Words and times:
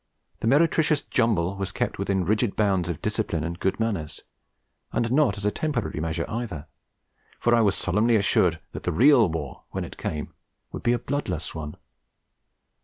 The 0.39 0.47
meretricious 0.47 1.03
jumble 1.03 1.55
was 1.57 1.71
kept 1.71 1.99
within 1.99 2.25
rigid 2.25 2.55
bounds 2.55 2.89
of 2.89 3.03
discipline 3.03 3.43
and 3.43 3.59
good 3.59 3.79
manners, 3.79 4.21
and 4.91 5.11
not 5.11 5.37
as 5.37 5.45
a 5.45 5.51
temporary 5.51 5.99
measure 5.99 6.27
either; 6.27 6.65
for 7.39 7.53
I 7.53 7.61
was 7.61 7.75
solemnly 7.75 8.15
assured 8.15 8.59
that 8.71 8.81
the 8.81 8.91
'real 8.91 9.29
war,' 9.29 9.61
when 9.69 9.85
it 9.85 9.97
came, 9.99 10.33
would 10.71 10.81
be 10.81 10.93
a 10.93 10.97
bloodless 10.97 11.53
one. 11.53 11.77